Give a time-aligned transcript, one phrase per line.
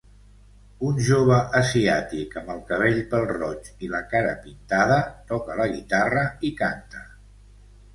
[0.87, 5.01] Un jove asiàtic amb el cabell pèl-roig i la cara pintada
[5.33, 7.11] toca la guitarra i canta.